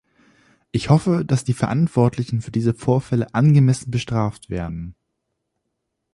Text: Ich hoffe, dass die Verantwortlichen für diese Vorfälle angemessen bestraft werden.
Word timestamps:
Ich 0.71 0.89
hoffe, 0.89 1.23
dass 1.23 1.43
die 1.43 1.53
Verantwortlichen 1.53 2.41
für 2.41 2.49
diese 2.49 2.73
Vorfälle 2.73 3.35
angemessen 3.35 3.91
bestraft 3.91 4.49
werden. 4.49 4.95